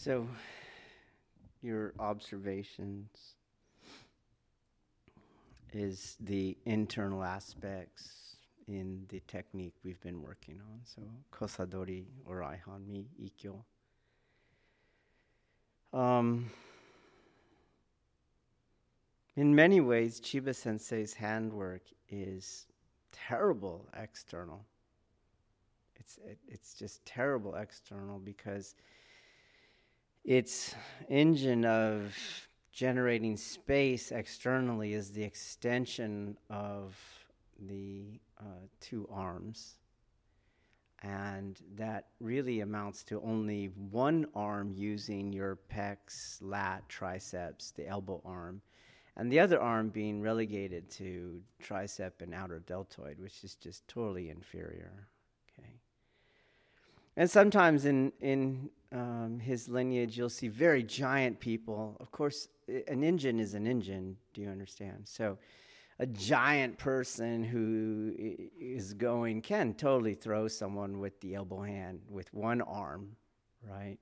[0.00, 0.28] So,
[1.60, 3.08] your observations
[5.72, 8.36] is the internal aspects
[8.68, 10.82] in the technique we've been working on.
[10.84, 11.02] So,
[11.32, 13.06] kosadori or aihanmi.
[15.92, 16.48] Um,
[19.34, 22.68] in many ways, Chiba Sensei's handwork is
[23.10, 24.64] terrible external.
[25.96, 28.76] It's it, it's just terrible external because
[30.28, 30.74] its
[31.08, 32.14] engine of
[32.70, 36.94] generating space externally is the extension of
[37.66, 39.78] the uh, two arms.
[41.00, 48.20] And that really amounts to only one arm using your pecs, lat, triceps, the elbow
[48.22, 48.60] arm,
[49.16, 54.28] and the other arm being relegated to tricep and outer deltoid, which is just totally
[54.28, 55.08] inferior.
[57.18, 61.96] And sometimes in, in um, his lineage, you'll see very giant people.
[61.98, 62.46] Of course,
[62.86, 64.16] an engine is an engine.
[64.34, 65.00] Do you understand?
[65.02, 65.36] So,
[65.98, 72.32] a giant person who is going can totally throw someone with the elbow hand with
[72.32, 73.16] one arm,
[73.68, 73.98] right?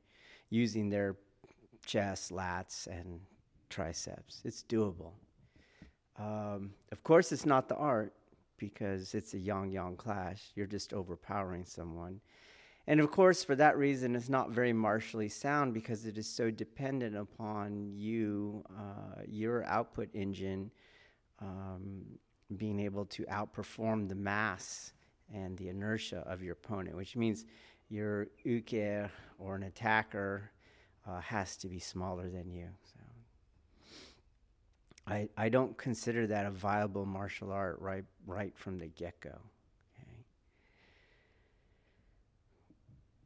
[0.51, 1.17] Using their
[1.86, 3.19] chest, lats, and
[3.70, 4.42] triceps.
[4.45, 5.12] It's doable.
[6.19, 8.12] Um, of course, it's not the art
[8.58, 10.51] because it's a yang yang clash.
[10.55, 12.20] You're just overpowering someone.
[12.89, 16.51] And of course, for that reason, it's not very martially sound because it is so
[16.51, 20.70] dependent upon you, uh, your output engine,
[21.41, 22.02] um,
[22.57, 24.92] being able to outperform the mass
[25.35, 27.45] and the inertia of your opponent, which means
[27.89, 30.51] your uke or an attacker
[31.08, 32.69] uh, has to be smaller than you.
[32.85, 33.01] So
[35.08, 39.39] I, I don't consider that a viable martial art right, right from the get go.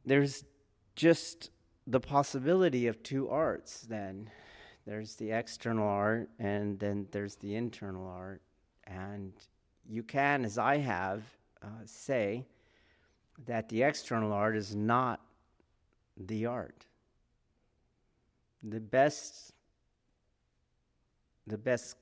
[0.05, 0.43] There's
[0.95, 1.51] just
[1.87, 4.29] the possibility of two arts then.
[4.85, 8.41] There's the external art, and then there's the internal art.
[8.85, 9.33] And
[9.87, 11.23] you can, as I have,
[11.61, 12.45] uh, say
[13.45, 15.21] that the external art is not
[16.17, 16.85] the art.
[18.63, 19.53] The best,
[21.47, 21.97] the best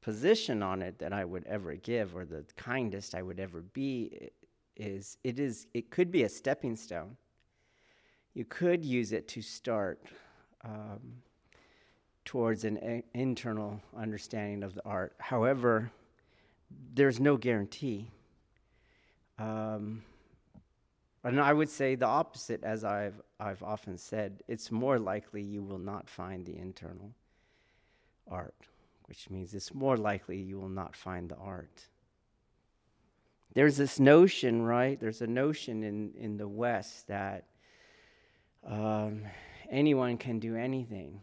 [0.00, 4.30] position on it that I would ever give, or the kindest I would ever be,
[4.76, 7.16] is it is it could be a stepping stone.
[8.34, 10.02] You could use it to start
[10.64, 11.22] um,
[12.24, 15.14] towards an a- internal understanding of the art.
[15.18, 15.90] However,
[16.94, 18.10] there's no guarantee.
[19.38, 20.02] Um,
[21.24, 25.62] and I would say the opposite, as I've I've often said, it's more likely you
[25.62, 27.12] will not find the internal
[28.30, 28.54] art,
[29.06, 31.86] which means it's more likely you will not find the art
[33.56, 35.00] there's this notion, right?
[35.00, 37.44] There's a notion in, in the West that
[38.68, 39.22] um,
[39.70, 41.22] anyone can do anything.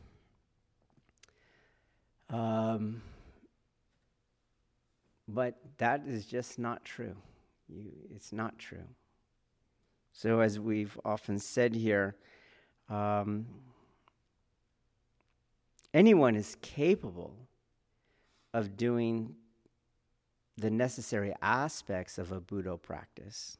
[2.32, 3.04] Um,
[5.28, 7.16] but that is just not true.
[7.70, 8.88] You, it's not true.
[10.12, 12.16] So, as we've often said here,
[12.90, 13.46] um,
[15.94, 17.36] anyone is capable
[18.56, 19.36] of doing
[20.58, 23.58] the necessary aspects of a Budo practice.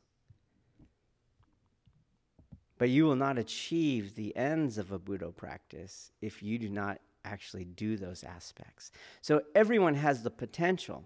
[2.78, 7.00] But you will not achieve the ends of a Budo practice if you do not
[7.26, 8.92] actually do those aspects.
[9.22, 11.06] So everyone has the potential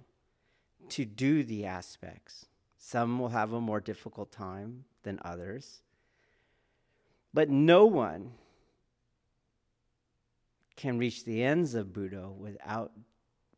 [0.89, 2.45] to do the aspects.
[2.77, 5.81] Some will have a more difficult time than others.
[7.33, 8.31] But no one
[10.75, 12.91] can reach the ends of Budo without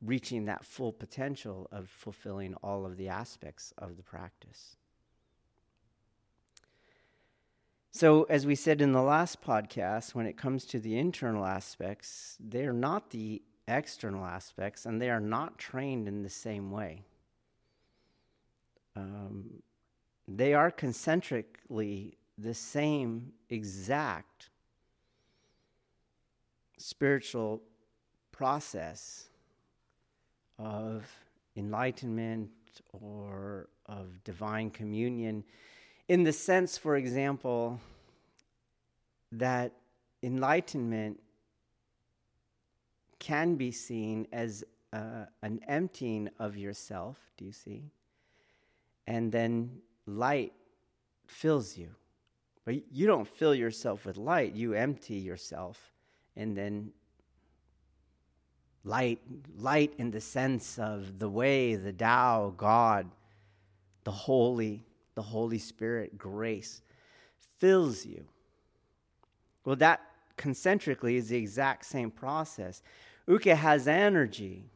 [0.01, 4.77] reaching that full potential of fulfilling all of the aspects of the practice.
[7.91, 12.37] So, as we said in the last podcast, when it comes to the internal aspects,
[12.39, 17.03] they're not the external aspects and they are not trained in the same way.
[18.95, 19.63] Um,
[20.27, 24.49] they are concentrically the same exact
[26.77, 27.61] spiritual
[28.31, 29.29] process
[30.59, 31.07] of
[31.55, 32.51] enlightenment
[32.93, 35.43] or of divine communion.
[36.07, 37.79] In the sense, for example,
[39.31, 39.71] that
[40.21, 41.19] enlightenment
[43.19, 44.63] can be seen as
[44.93, 47.83] uh, an emptying of yourself, do you see?
[49.07, 50.53] And then light
[51.27, 51.89] fills you.
[52.65, 55.91] But you don't fill yourself with light, you empty yourself.
[56.35, 56.91] And then
[58.83, 59.19] light,
[59.57, 63.09] light in the sense of the way, the Tao, God,
[64.03, 64.83] the Holy,
[65.15, 66.81] the Holy Spirit, grace,
[67.57, 68.25] fills you.
[69.65, 70.01] Well, that
[70.37, 72.81] concentrically is the exact same process.
[73.27, 74.69] Uke has energy,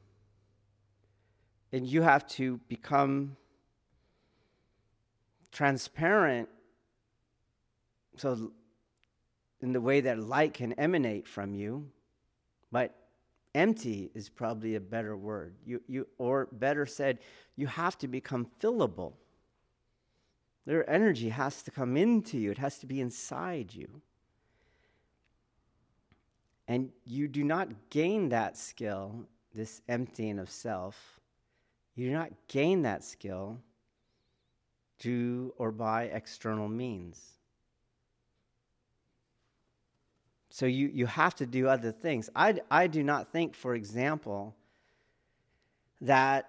[1.71, 3.37] and you have to become
[5.51, 6.49] transparent
[8.17, 8.51] so
[9.61, 11.87] in the way that light can emanate from you
[12.71, 13.02] but
[13.55, 15.55] empty is probably a better word.
[15.65, 17.19] You, you or better said
[17.55, 19.13] you have to become fillable.
[20.65, 22.51] Their energy has to come into you.
[22.51, 24.01] It has to be inside you.
[26.67, 31.19] And you do not gain that skill this emptying of self
[31.95, 33.59] you do not gain that skill
[34.99, 37.19] through or by external means
[40.53, 42.29] So you, you have to do other things.
[42.35, 44.55] I, I do not think, for example,
[46.01, 46.47] that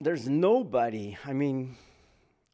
[0.00, 1.76] there's nobody, I mean,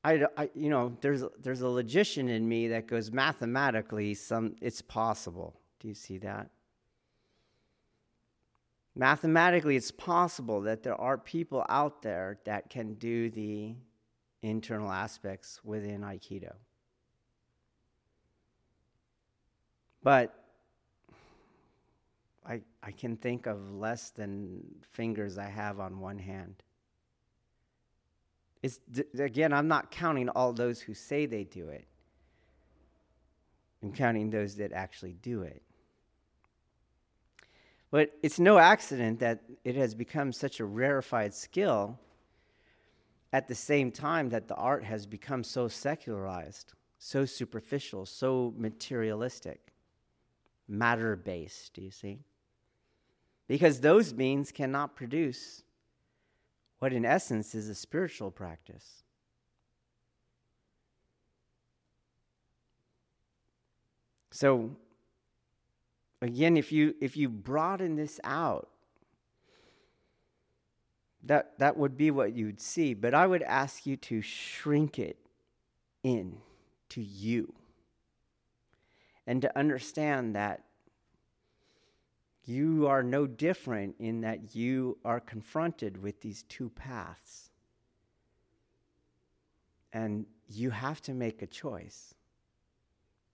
[0.02, 4.82] I, I, you know, there's, there's a logician in me that goes mathematically, some, it's
[4.82, 5.54] possible.
[5.78, 6.50] Do you see that?
[8.96, 13.76] Mathematically, it's possible that there are people out there that can do the
[14.42, 16.54] internal aspects within Aikido.
[20.02, 20.34] But
[22.44, 24.62] I, I can think of less than
[24.92, 26.62] fingers I have on one hand.
[28.62, 28.80] It's,
[29.18, 31.86] again, I'm not counting all those who say they do it.
[33.82, 35.62] I'm counting those that actually do it.
[37.90, 41.98] But it's no accident that it has become such a rarefied skill
[43.32, 49.71] at the same time that the art has become so secularized, so superficial, so materialistic
[50.72, 52.18] matter based, do you see?
[53.46, 55.62] Because those means cannot produce
[56.78, 59.02] what, in essence, is a spiritual practice.
[64.30, 64.70] So,
[66.22, 68.68] again, if you, if you broaden this out,
[71.24, 72.94] that, that would be what you'd see.
[72.94, 75.18] But I would ask you to shrink it
[76.02, 76.38] in
[76.88, 77.52] to you
[79.26, 80.64] and to understand that
[82.44, 87.50] you are no different in that you are confronted with these two paths.
[89.92, 92.14] And you have to make a choice.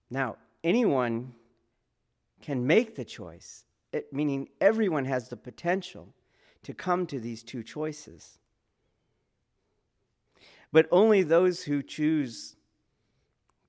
[0.09, 1.33] Now, anyone
[2.41, 6.13] can make the choice, it, meaning everyone has the potential
[6.63, 8.37] to come to these two choices.
[10.71, 12.55] But only those who choose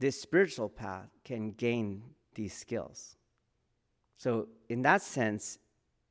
[0.01, 2.03] this spiritual path can gain
[2.35, 3.17] these skills.
[4.17, 5.59] So, in that sense,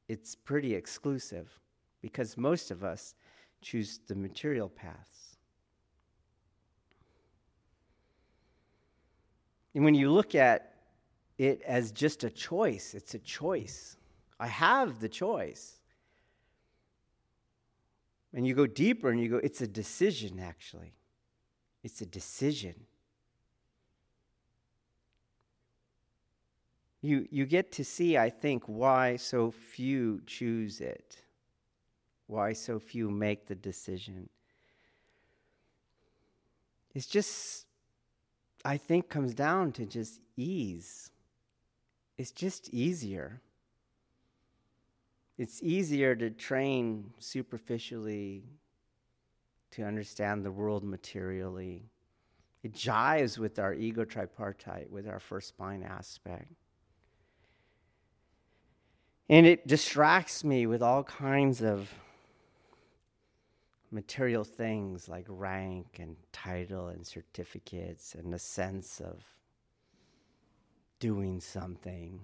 [0.08, 1.60] it's pretty exclusive
[2.02, 3.16] because most of us
[3.62, 5.38] choose the material paths.
[9.76, 10.74] And when you look at
[11.38, 13.98] it as just a choice, it's a choice.
[14.40, 15.82] I have the choice.
[18.34, 20.94] And you go deeper and you go, it's a decision, actually.
[21.84, 22.76] It's a decision.
[27.02, 31.18] You, you get to see, I think, why so few choose it,
[32.28, 34.30] why so few make the decision.
[36.94, 37.66] It's just,
[38.66, 41.12] I think, comes down to just ease.
[42.18, 43.42] It's just easier.
[45.38, 48.44] It's easier to train superficially,
[49.72, 51.86] to understand the world materially.
[52.62, 56.52] It jives with our ego tripartite, with our first spine aspect.
[59.30, 61.94] And it distracts me with all kinds of
[63.92, 69.24] material things like rank and title and certificates and a sense of
[71.00, 72.22] doing something.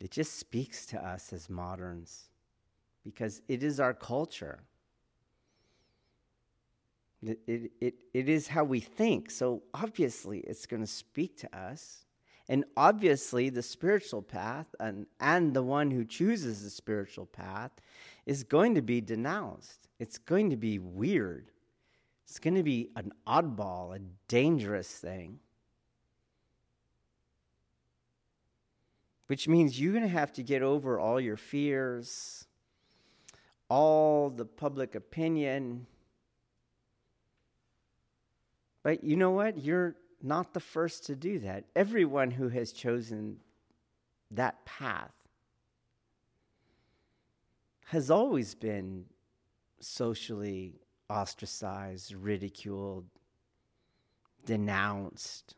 [0.00, 2.24] It just speaks to us as moderns
[3.02, 4.60] because it is our culture.
[7.22, 9.30] It, it, it, it is how we think.
[9.30, 12.03] So obviously, it's going to speak to us.
[12.48, 17.70] And obviously, the spiritual path and, and the one who chooses the spiritual path
[18.26, 19.88] is going to be denounced.
[19.98, 21.50] It's going to be weird.
[22.26, 25.38] It's going to be an oddball, a dangerous thing.
[29.26, 32.46] Which means you're going to have to get over all your fears,
[33.70, 35.86] all the public opinion.
[38.82, 39.56] But you know what?
[39.56, 41.64] You're not the first to do that.
[41.76, 43.36] Everyone who has chosen
[44.30, 45.12] that path
[47.86, 49.04] has always been
[49.80, 53.04] socially ostracized, ridiculed,
[54.46, 55.54] denounced.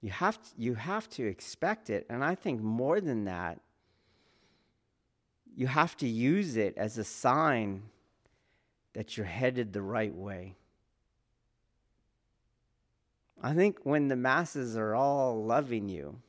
[0.00, 2.04] You have to, you have to expect it.
[2.10, 3.60] And I think more than that,
[5.54, 7.82] you have to use it as a sign
[8.94, 10.56] that you're headed the right way.
[13.42, 16.20] I think when the masses are all loving you,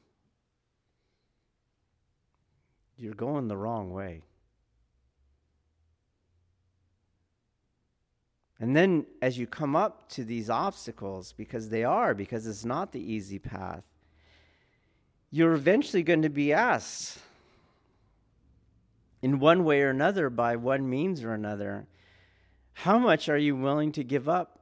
[2.98, 4.24] you're going the wrong way.
[8.60, 12.92] And then as you come up to these obstacles, because they are, because it's not
[12.92, 13.84] the easy path,
[15.30, 17.20] you're eventually going to be asked
[19.22, 21.88] in one way or another, by one means or another,
[22.74, 24.60] how much are you willing to give up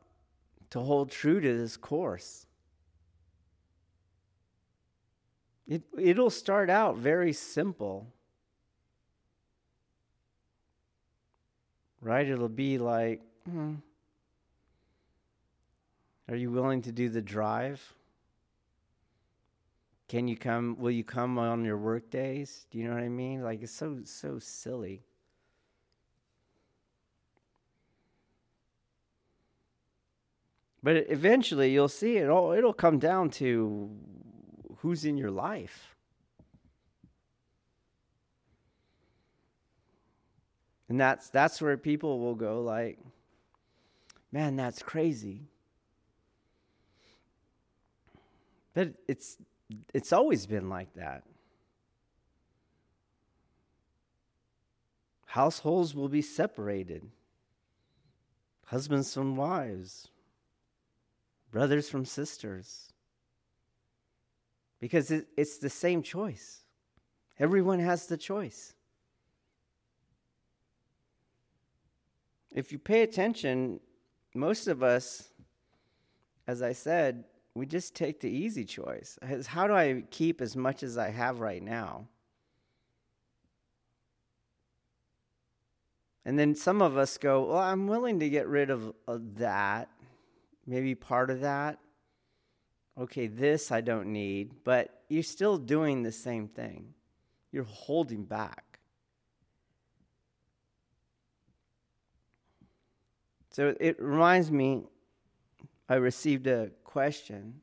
[0.71, 2.45] to hold true to this course?
[5.67, 8.07] It, it'll start out very simple.
[12.01, 12.27] Right?
[12.27, 13.75] It'll be like, hmm,
[16.27, 17.93] are you willing to do the drive?
[20.07, 20.75] Can you come?
[20.77, 22.65] Will you come on your work days?
[22.69, 23.43] Do you know what I mean?
[23.43, 25.03] Like it's so so silly.
[30.83, 33.89] But eventually you'll see it all it'll come down to
[34.77, 35.95] who's in your life.
[40.89, 43.00] And that's that's where people will go like,
[44.31, 45.43] man, that's crazy.
[48.73, 49.38] But it's
[49.93, 51.23] it's always been like that.
[55.27, 57.09] Households will be separated.
[58.65, 60.09] Husbands from wives,
[61.51, 62.91] brothers from sisters.
[64.79, 66.62] Because it, it's the same choice.
[67.39, 68.74] Everyone has the choice.
[72.53, 73.79] If you pay attention,
[74.34, 75.29] most of us,
[76.48, 79.20] as I said, we just take the easy choice.
[79.48, 82.08] How do I keep as much as I have right now?
[86.24, 89.89] And then some of us go, Well, I'm willing to get rid of, of that,
[90.65, 91.80] maybe part of that.
[93.00, 96.94] Okay, this I don't need, but you're still doing the same thing.
[97.51, 98.80] You're holding back.
[103.51, 104.84] So it reminds me,
[105.89, 107.60] I received a question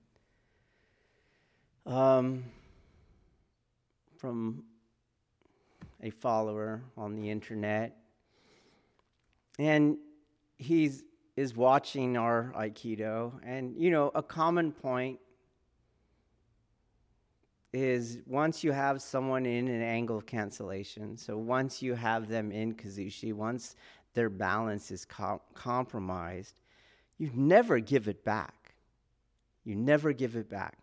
[1.87, 2.45] um,
[4.19, 4.65] from
[6.03, 7.97] a follower on the internet.
[9.59, 9.97] And
[10.59, 11.05] he's
[11.39, 15.19] is watching our aikido and you know a common point
[17.73, 22.75] is once you have someone in an angle cancellation so once you have them in
[22.75, 23.77] kazushi once
[24.15, 26.55] their balance is com- compromised
[27.19, 28.59] you never give it back
[29.69, 30.79] you never give it back.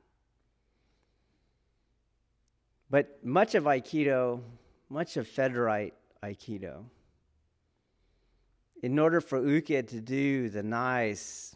[2.92, 4.42] But much of Aikido,
[4.92, 6.84] much of Federite Aikido,
[8.82, 11.56] in order for uke to do the nice,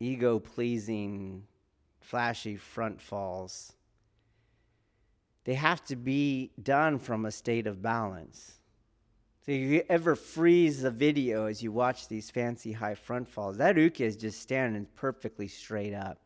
[0.00, 1.44] ego pleasing,
[2.00, 3.72] flashy front falls,
[5.44, 8.58] they have to be done from a state of balance.
[9.44, 13.56] So if you ever freeze the video as you watch these fancy high front falls,
[13.56, 16.18] that uke is just standing perfectly straight up.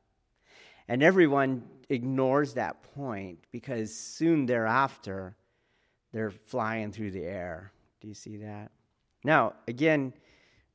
[0.89, 5.37] And everyone ignores that point because soon thereafter,
[6.13, 7.73] they're flying through the air.
[8.01, 8.73] Do you see that?
[9.25, 10.15] Now, again,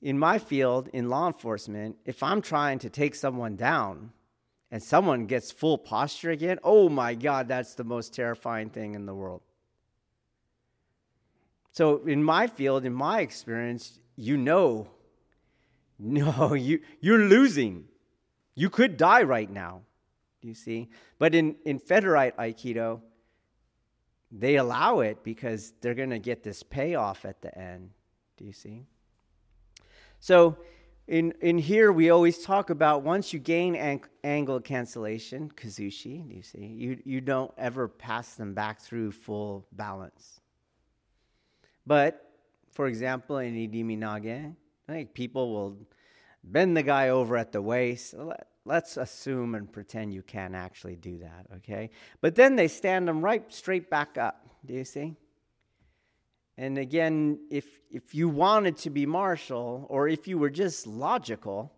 [0.02, 4.12] in my field, in law enforcement, if I'm trying to take someone down
[4.72, 9.06] and someone gets full posture again, oh my God, that's the most terrifying thing in
[9.06, 9.42] the world.
[11.72, 14.88] So in my field, in my experience, you know,
[16.00, 17.86] no, you you're losing.
[18.56, 19.82] You could die right now.
[20.42, 20.90] Do you see?
[21.20, 23.02] But in, in Federite Aikido,
[24.32, 27.92] they allow it because they're going to get this payoff at the end.
[28.38, 28.86] Do you see?
[30.20, 30.58] So
[31.08, 36.36] in, in here, we always talk about once you gain ang- angle cancellation, kazushi, do
[36.36, 36.66] you see?
[36.66, 40.42] You, you don't ever pass them back through full balance.
[41.86, 42.24] But
[42.78, 44.54] For example, in Iriminage,
[44.88, 45.78] think people will
[46.44, 48.14] bend the guy over at the waist.
[48.66, 51.90] Let's assume and pretend you can't actually do that, okay?
[52.22, 54.48] But then they stand them right straight back up.
[54.64, 55.16] Do you see?
[56.58, 61.72] And again, if, if you wanted to be martial, or if you were just logical,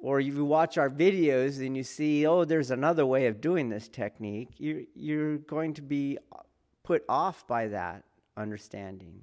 [0.00, 3.88] or you watch our videos and you see, oh, there's another way of doing this
[3.88, 6.18] technique, you're, you're going to be
[6.82, 8.04] put off by that
[8.36, 9.20] understanding.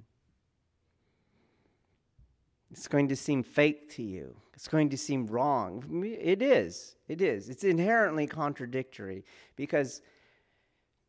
[2.70, 4.36] It's going to seem fake to you.
[4.52, 6.04] It's going to seem wrong.
[6.04, 6.96] It is.
[7.08, 7.48] It is.
[7.48, 9.24] It's inherently contradictory
[9.56, 10.02] because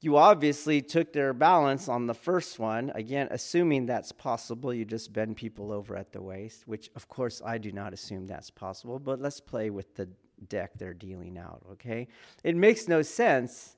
[0.02, 2.92] you obviously took their balance on the first one.
[2.96, 7.42] Again, assuming that's possible, you just bend people over at the waist, which of course
[7.44, 10.08] I do not assume that's possible, but let's play with the
[10.48, 12.08] deck they're dealing out, okay?
[12.44, 13.76] It makes no sense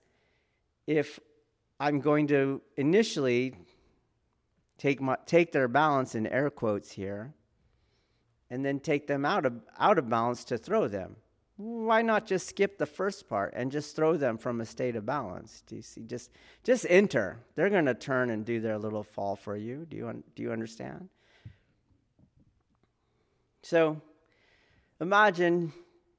[0.86, 1.20] if
[1.80, 3.56] I'm going to initially
[4.78, 7.34] take, my, take their balance in air quotes here
[8.52, 11.16] and then take them out of, out of balance to throw them
[11.62, 15.06] why not just skip the first part and just throw them from a state of
[15.06, 15.64] balance?
[15.68, 16.02] Do you see?
[16.02, 16.32] Just,
[16.64, 17.40] just enter.
[17.56, 19.86] They're going to turn and do their little fall for you.
[19.90, 21.10] Do you, do you understand?
[23.62, 24.02] So
[25.00, 25.72] imagine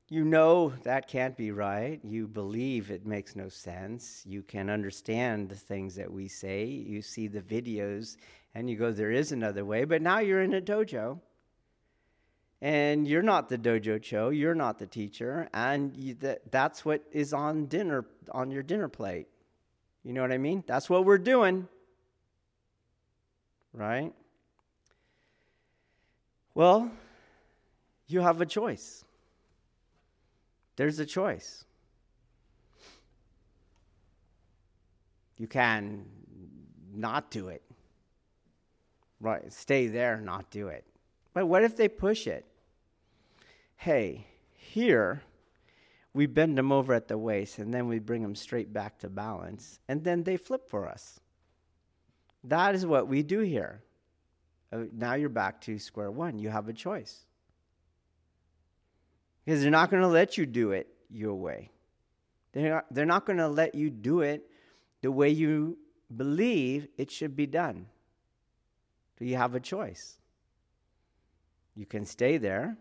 [0.09, 1.99] you know that can't be right.
[2.05, 4.23] You believe it makes no sense.
[4.25, 6.67] You can understand the things that we say.
[6.67, 8.17] You see the videos
[8.55, 9.85] and you go, there is another way.
[9.85, 11.19] But now you're in a dojo
[12.63, 17.03] and you're not the dojo cho, you're not the teacher, and you, that, that's what
[17.11, 19.27] is on dinner on your dinner plate.
[20.05, 20.63] You know what I mean?
[20.65, 21.67] That's what we're doing.
[23.75, 24.13] Right?
[26.55, 26.93] Well,
[28.07, 29.05] you have a choice.
[30.77, 31.65] There's a choice.
[35.37, 36.05] You can
[36.95, 37.63] not do it.
[39.21, 40.85] Right, stay there, not do it.
[41.35, 42.47] But what if they push it?
[43.83, 45.21] Hey, here
[46.15, 49.09] we bend them over at the waist and then we bring them straight back to
[49.09, 51.19] balance, and then they flip for us.
[52.45, 53.83] That is what we do here.
[54.73, 56.39] Uh, now you're back to square one.
[56.39, 57.25] You have a choice.
[59.45, 61.71] Because they're not going to let you do it your way.
[62.53, 64.49] They're not, they're not going to let you do it
[65.01, 65.77] the way you
[66.15, 67.87] believe it should be done.
[69.19, 70.19] So you have a choice.
[71.75, 72.77] You can stay there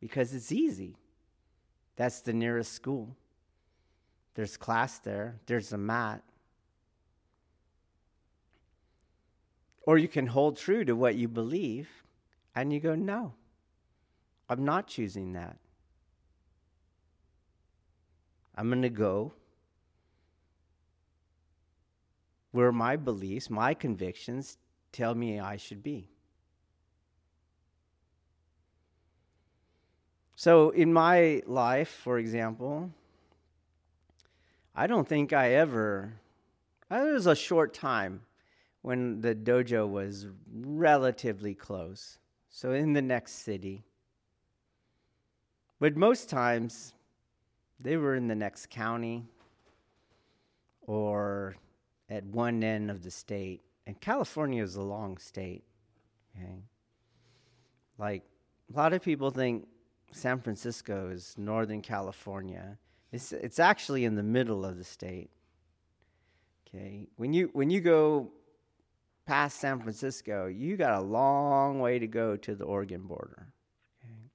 [0.00, 0.96] because it's easy.
[1.96, 3.16] That's the nearest school.
[4.34, 6.22] There's class there, there's a mat.
[9.82, 11.88] Or you can hold true to what you believe
[12.54, 13.34] and you go, no,
[14.48, 15.56] I'm not choosing that.
[18.56, 19.32] I'm going to go
[22.52, 24.58] where my beliefs, my convictions
[24.92, 26.08] tell me I should be.
[30.40, 32.90] So, in my life, for example,
[34.74, 36.14] I don't think I ever,
[36.90, 38.22] uh, there was a short time
[38.80, 42.16] when the dojo was relatively close.
[42.48, 43.84] So, in the next city.
[45.78, 46.94] But most times,
[47.78, 49.26] they were in the next county
[50.86, 51.54] or
[52.08, 53.60] at one end of the state.
[53.86, 55.64] And California is a long state.
[56.34, 56.62] Okay?
[57.98, 58.22] Like,
[58.72, 59.66] a lot of people think
[60.12, 62.78] San Francisco is Northern California.
[63.12, 65.30] It's, it's actually in the middle of the state.
[66.68, 68.30] Okay, when you when you go
[69.26, 73.52] past San Francisco, you got a long way to go to the Oregon border.
[74.04, 74.30] Okay.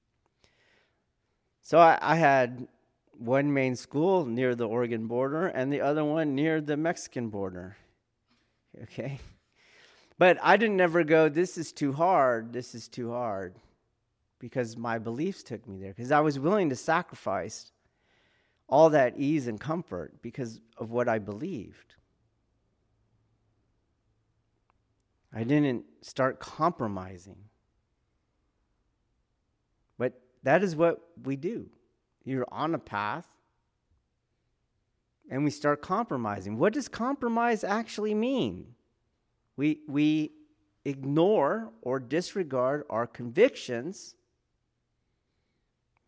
[1.62, 2.68] So I, I had
[3.16, 7.76] one main school near the Oregon border and the other one near the Mexican border.
[8.82, 9.18] Okay.
[10.18, 13.54] But I didn't ever go, this is too hard, this is too hard
[14.38, 17.72] because my beliefs took me there, because I was willing to sacrifice
[18.68, 21.94] all that ease and comfort because of what I believed.
[25.32, 27.36] I didn't start compromising.
[29.98, 31.68] But that is what we do.
[32.24, 33.26] You're on a path
[35.30, 36.58] and we start compromising.
[36.58, 38.74] What does compromise actually mean?
[39.56, 40.32] We, we
[40.84, 44.14] ignore or disregard our convictions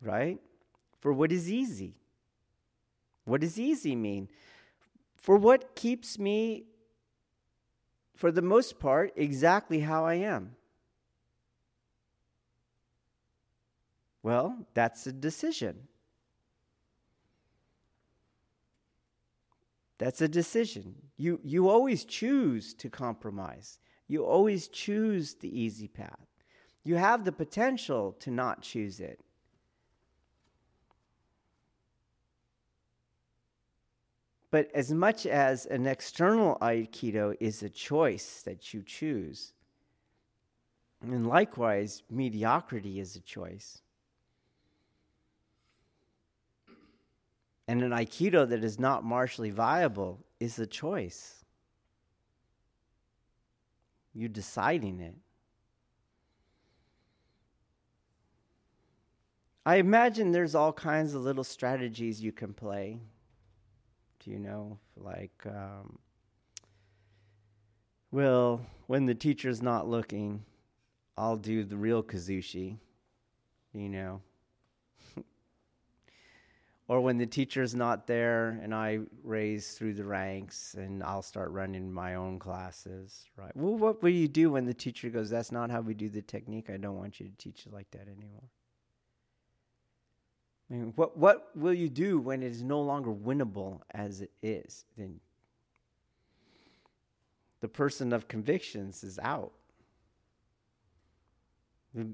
[0.01, 0.39] right?
[0.99, 1.95] For what is easy.
[3.25, 4.29] What does easy mean?
[5.15, 6.65] For what keeps me,
[8.15, 10.55] for the most part, exactly how I am.
[14.23, 15.87] Well, that's a decision.
[19.97, 20.95] That's a decision.
[21.17, 23.79] You, you always choose to compromise.
[24.07, 26.25] You always choose the easy path.
[26.83, 29.19] You have the potential to not choose it.
[34.51, 39.53] But as much as an external Aikido is a choice that you choose,
[41.01, 43.81] and likewise, mediocrity is a choice.
[47.67, 51.45] And an Aikido that is not martially viable is a choice.
[54.15, 55.15] You're deciding it.
[59.65, 62.99] I imagine there's all kinds of little strategies you can play
[64.25, 65.97] you know, like, um,
[68.11, 70.43] well, when the teacher's not looking,
[71.17, 72.77] I'll do the real kazushi,
[73.73, 74.21] you know.
[76.87, 81.51] or when the teacher's not there and I raise through the ranks and I'll start
[81.51, 83.55] running my own classes, right?
[83.55, 86.21] Well, what will you do when the teacher goes, That's not how we do the
[86.21, 86.69] technique?
[86.69, 88.49] I don't want you to teach it like that anymore.
[90.69, 94.31] I mean, what, what will you do when it is no longer winnable as it
[94.43, 94.85] is?
[94.97, 95.19] Then
[97.61, 99.51] the person of convictions is out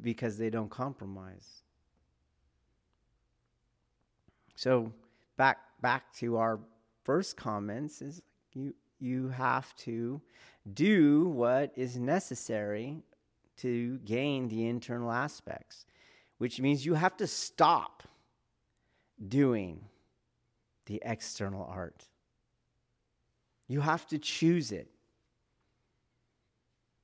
[0.01, 1.63] because they don't compromise.
[4.55, 4.93] So
[5.35, 6.59] back back to our
[7.03, 8.21] first comments is
[8.53, 10.21] you you have to
[10.73, 13.03] do what is necessary
[13.57, 15.85] to gain the internal aspects,
[16.37, 18.03] which means you have to stop
[19.27, 19.81] doing
[20.85, 22.05] the external art.
[23.67, 24.89] You have to choose it.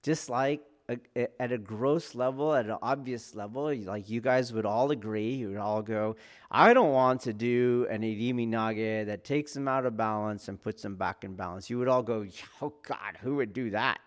[0.04, 4.66] Just like a, at a gross level, at an obvious level, like you guys would
[4.66, 6.16] all agree, you would all go,
[6.50, 10.62] I don't want to do an irimi nage that takes them out of balance and
[10.62, 11.70] puts them back in balance.
[11.70, 12.26] You would all go,
[12.62, 14.00] oh God, who would do that?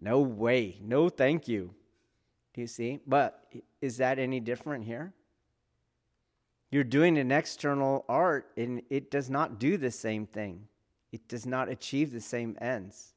[0.00, 0.78] No way.
[0.82, 1.74] No, thank you.
[2.54, 3.00] Do you see?
[3.06, 3.44] But
[3.80, 5.12] is that any different here?
[6.74, 10.66] You're doing an external art and it does not do the same thing,
[11.12, 13.14] it does not achieve the same ends.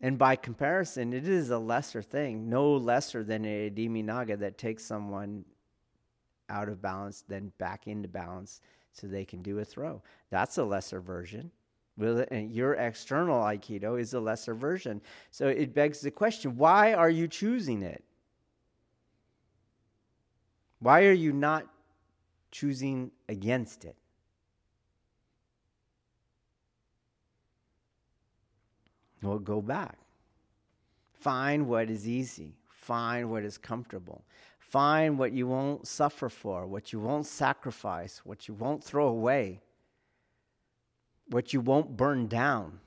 [0.00, 4.58] And by comparison, it is a lesser thing, no lesser than a irimi nage that
[4.58, 5.44] takes someone
[6.48, 10.02] out of balance, then back into balance so they can do a throw.
[10.30, 11.52] That's a lesser version.
[11.96, 15.00] And your external Aikido is a lesser version.
[15.30, 18.02] So it begs the question why are you choosing it?
[20.82, 21.68] Why are you not
[22.50, 23.94] choosing against it?
[29.22, 29.96] Well, go back.
[31.14, 32.56] Find what is easy.
[32.68, 34.24] Find what is comfortable.
[34.58, 39.60] Find what you won't suffer for, what you won't sacrifice, what you won't throw away,
[41.28, 42.80] what you won't burn down.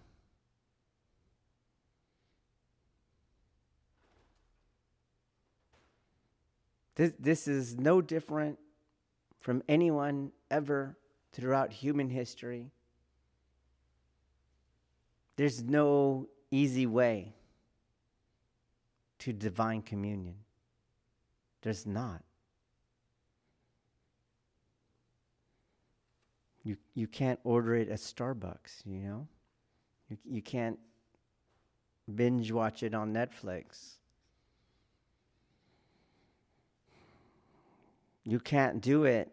[6.96, 8.58] This, this is no different
[9.40, 10.98] from anyone ever
[11.34, 12.72] throughout human history.
[15.36, 17.34] There's no easy way
[19.20, 20.36] to divine communion.
[21.62, 22.22] There's not.
[26.64, 29.28] You, you can't order it at Starbucks, you know?
[30.10, 30.80] You, you can't
[32.14, 33.98] binge watch it on Netflix.
[38.26, 39.32] You can't do it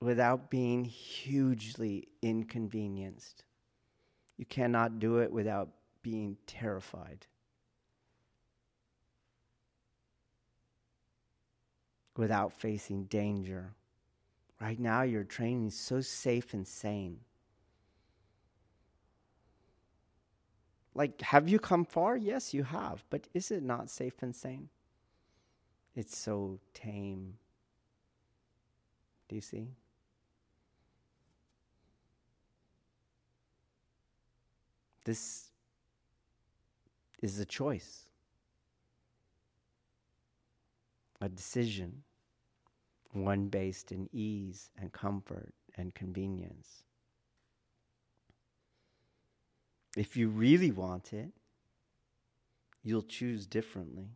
[0.00, 3.42] without being hugely inconvenienced.
[4.36, 5.70] You cannot do it without
[6.02, 7.26] being terrified.
[12.16, 13.74] Without facing danger.
[14.60, 17.18] Right now, your training is so safe and sane.
[20.94, 22.16] Like, have you come far?
[22.16, 23.02] Yes, you have.
[23.10, 24.68] But is it not safe and sane?
[25.94, 27.34] It's so tame.
[29.28, 29.68] Do you see?
[35.04, 35.50] This
[37.22, 38.04] is a choice,
[41.20, 42.02] a decision,
[43.12, 46.84] one based in ease and comfort and convenience.
[49.96, 51.30] If you really want it,
[52.82, 54.08] you'll choose differently.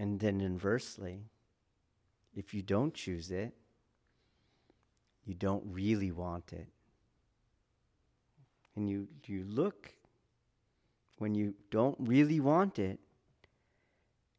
[0.00, 1.26] And then inversely,
[2.34, 3.52] if you don't choose it,
[5.26, 6.68] you don't really want it.
[8.74, 9.92] And you, you look,
[11.18, 12.98] when you don't really want it,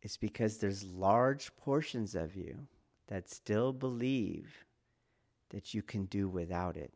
[0.01, 2.57] it's because there's large portions of you
[3.05, 4.65] that still believe
[5.49, 6.91] that you can do without it.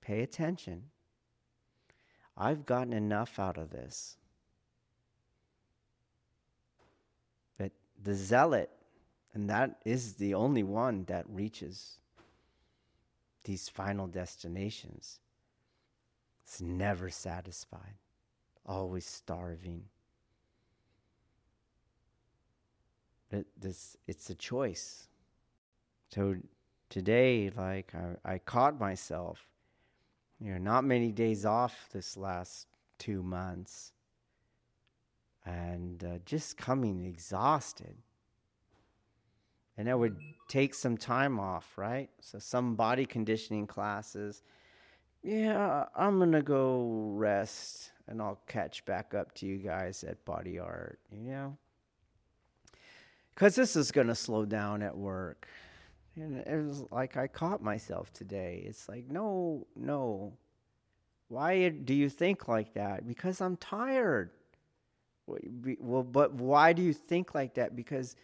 [0.00, 0.82] pay attention.
[2.36, 4.16] I've gotten enough out of this.
[7.58, 8.70] But the zealot,
[9.34, 11.98] and that is the only one that reaches
[13.44, 15.20] these final destinations,
[16.48, 17.94] is never satisfied,
[18.64, 19.84] always starving.
[23.30, 25.08] It, this, it's a choice.
[26.14, 26.36] So
[26.88, 29.46] today, like I, I caught myself,
[30.40, 33.92] you know, not many days off this last two months,
[35.46, 37.94] and uh, just coming exhausted.
[39.78, 42.10] And I would take some time off, right?
[42.20, 44.42] So some body conditioning classes.
[45.22, 50.58] Yeah, I'm gonna go rest, and I'll catch back up to you guys at Body
[50.58, 50.98] Art.
[51.10, 51.56] You know,
[53.34, 55.46] because this is gonna slow down at work
[56.16, 58.64] and it was like I caught myself today.
[58.66, 60.32] It's like, no, no.
[61.28, 63.06] Why do you think like that?
[63.06, 64.30] Because I'm tired.
[65.26, 67.74] Well, but why do you think like that?
[67.74, 68.16] Because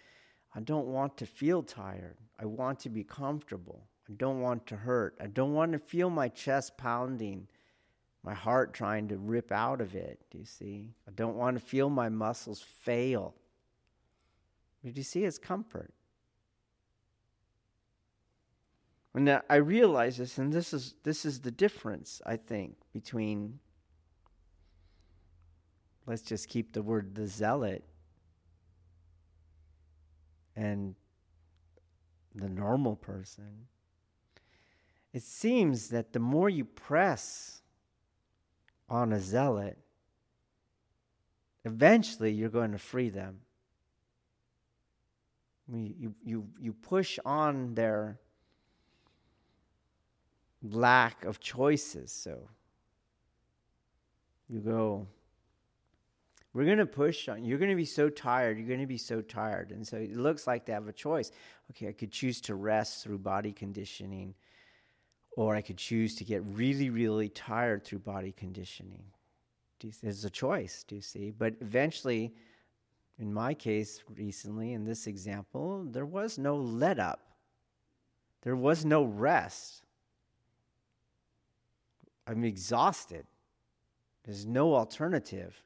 [0.54, 2.16] I don't want to feel tired.
[2.38, 3.88] I want to be comfortable.
[4.08, 5.16] I don't want to hurt.
[5.20, 7.48] I don't want to feel my chest pounding,
[8.22, 10.20] my heart trying to rip out of it.
[10.30, 10.94] Do you see?
[11.08, 13.34] I don't want to feel my muscles fail.
[14.84, 15.24] Did you see?
[15.24, 15.92] It's comfort.
[19.14, 23.58] And I realize this, and this is this is the difference, I think, between
[26.06, 27.84] let's just keep the word the zealot
[30.56, 30.94] and
[32.34, 33.66] the normal person.
[35.12, 37.60] It seems that the more you press
[38.88, 39.78] on a zealot,
[41.64, 43.40] eventually you're going to free them.
[45.72, 48.18] You, you, you push on their
[50.62, 52.12] lack of choices.
[52.12, 52.48] So
[54.48, 55.06] you go,
[56.54, 57.44] we're going to push on.
[57.44, 58.58] You're going to be so tired.
[58.58, 59.70] You're going to be so tired.
[59.70, 61.30] And so it looks like they have a choice.
[61.70, 64.34] Okay, I could choose to rest through body conditioning,
[65.36, 69.04] or I could choose to get really, really tired through body conditioning.
[70.02, 71.30] There's a choice, do you see?
[71.30, 72.34] But eventually,
[73.18, 77.20] in my case recently, in this example, there was no let up,
[78.42, 79.82] there was no rest.
[82.26, 83.26] I'm exhausted.
[84.24, 85.60] There's no alternative.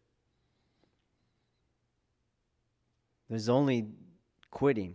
[3.28, 3.88] There's only
[4.50, 4.94] quitting.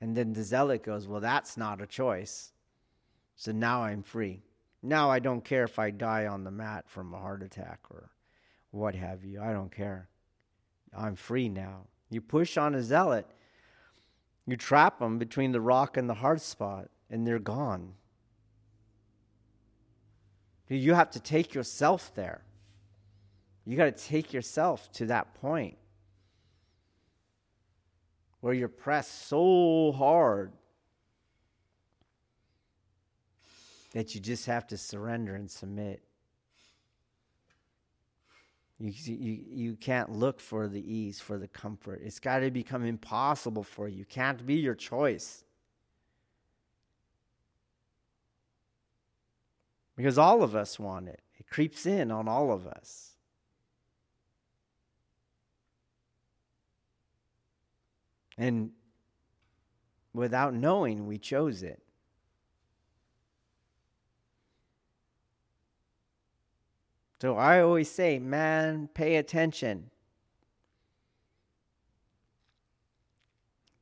[0.00, 2.52] And then the zealot goes, Well, that's not a choice.
[3.36, 4.42] So now I'm free.
[4.82, 8.10] Now I don't care if I die on the mat from a heart attack or
[8.70, 9.40] what have you.
[9.40, 10.08] I don't care.
[10.96, 11.86] I'm free now.
[12.10, 13.26] You push on a zealot,
[14.46, 17.94] you trap them between the rock and the hard spot, and they're gone.
[20.68, 22.42] You have to take yourself there.
[23.64, 25.78] You got to take yourself to that point
[28.44, 30.52] where you're pressed so hard
[33.94, 36.02] that you just have to surrender and submit.
[38.78, 42.02] You, you, you can't look for the ease, for the comfort.
[42.04, 44.04] It's got to become impossible for you.
[44.04, 45.42] Can't be your choice.
[49.96, 53.13] Because all of us want it, it creeps in on all of us.
[58.36, 58.70] And
[60.12, 61.82] without knowing, we chose it.
[67.20, 69.90] So I always say, man, pay attention.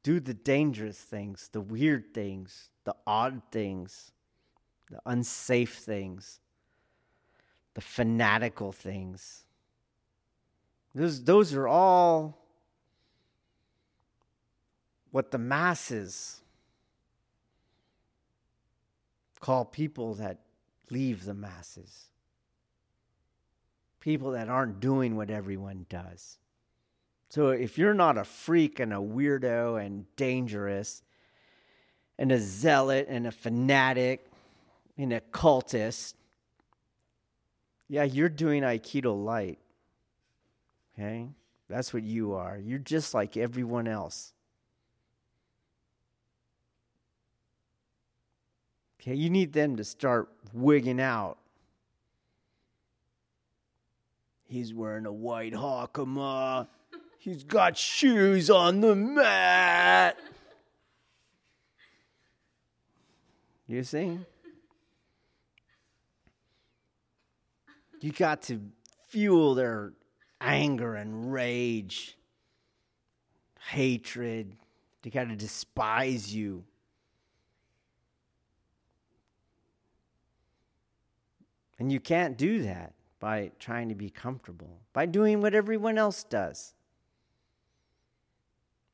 [0.02, 4.12] Do the dangerous things, the weird things, the odd things
[4.92, 6.38] the unsafe things,
[7.74, 9.44] the fanatical things.
[10.94, 12.41] Those, those are all
[15.12, 16.40] what the masses
[19.40, 20.40] call people that
[20.90, 22.06] leave the masses.
[24.00, 26.38] People that aren't doing what everyone does.
[27.28, 31.02] So if you're not a freak and a weirdo and dangerous
[32.18, 34.26] and a zealot and a fanatic
[34.98, 36.16] an occultist,
[37.88, 39.58] yeah, you're doing Aikido light.
[40.94, 41.28] Okay?
[41.68, 42.58] That's what you are.
[42.58, 44.32] You're just like everyone else.
[49.02, 51.36] Okay, you need them to start wigging out.
[54.44, 56.68] He's wearing a white hakama.
[57.18, 60.16] He's got shoes on the mat.
[63.66, 64.20] You see?
[68.00, 68.60] You got to
[69.08, 69.94] fuel their
[70.40, 72.16] anger and rage,
[73.70, 74.54] hatred.
[75.02, 76.62] They got to despise you.
[81.82, 86.22] And you can't do that by trying to be comfortable, by doing what everyone else
[86.22, 86.74] does.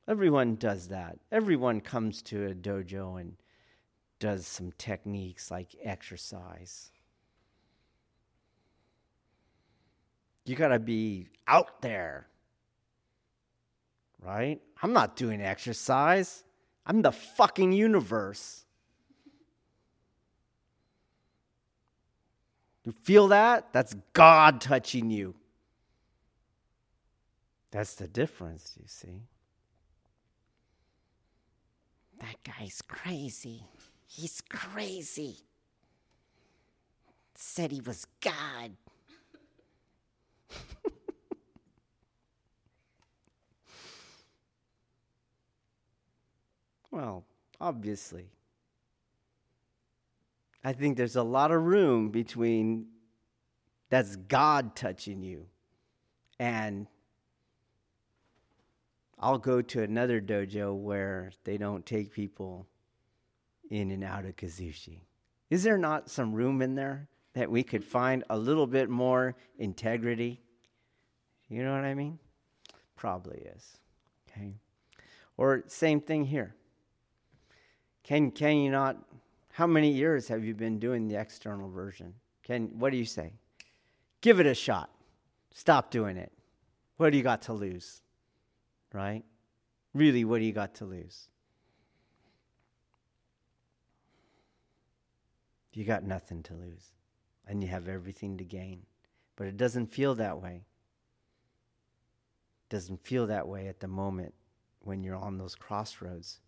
[0.08, 1.18] Everyone does that.
[1.30, 3.36] Everyone comes to a dojo and
[4.20, 6.90] does some techniques like exercise.
[10.46, 12.26] You got to be out there,
[14.24, 14.62] right?
[14.82, 16.42] I'm not doing exercise,
[16.86, 18.64] I'm the fucking universe.
[22.88, 23.70] You feel that?
[23.74, 25.34] That's God touching you.
[27.70, 29.24] That's the difference, you see.
[32.18, 33.64] That guy's crazy.
[34.06, 35.36] He's crazy.
[37.34, 38.72] Said he was God.
[46.90, 47.26] well,
[47.60, 48.30] obviously.
[50.64, 52.86] I think there's a lot of room between
[53.90, 55.46] that's God touching you
[56.38, 56.86] and
[59.18, 62.66] I'll go to another dojo where they don't take people
[63.70, 65.00] in and out of kuzushi.
[65.50, 69.34] Is there not some room in there that we could find a little bit more
[69.58, 70.40] integrity?
[71.48, 72.18] You know what I mean?
[72.94, 73.78] Probably is.
[74.30, 74.54] Okay.
[75.36, 76.54] Or same thing here.
[78.04, 78.96] Can can you not
[79.58, 82.14] how many years have you been doing the external version?
[82.44, 83.32] Can what do you say?
[84.20, 84.88] Give it a shot.
[85.52, 86.30] Stop doing it.
[86.96, 88.02] What do you got to lose?
[88.92, 89.24] Right?
[89.94, 91.28] Really, what do you got to lose?
[95.72, 96.92] You got nothing to lose,
[97.48, 98.86] and you have everything to gain.
[99.34, 100.66] But it doesn't feel that way.
[102.62, 104.34] It doesn't feel that way at the moment
[104.78, 106.38] when you're on those crossroads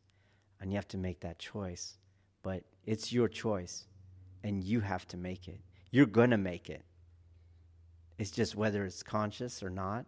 [0.61, 1.97] and you have to make that choice.
[2.43, 3.87] But it's your choice,
[4.43, 5.61] and you have to make it.
[5.91, 6.85] You're going to make it.
[8.19, 10.07] It's just whether it's conscious or not,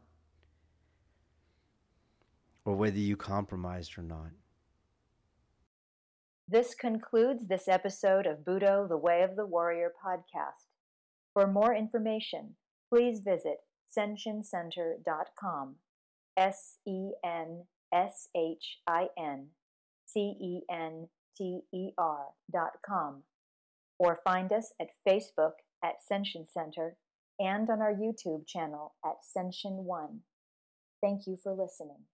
[2.64, 4.30] or whether you compromised or not.
[6.48, 10.66] This concludes this episode of Budo, the Way of the Warrior podcast.
[11.32, 12.56] For more information,
[12.90, 13.58] please visit
[13.96, 15.76] senshincenter.com.
[16.36, 19.48] S E N S H I N
[20.06, 21.60] C E N T
[21.98, 23.22] R.com.
[23.98, 25.52] Or find us at Facebook
[25.84, 26.96] at Senshin Center
[27.38, 30.20] and on our YouTube channel at Senshin One.
[31.00, 32.04] Thank you for listening.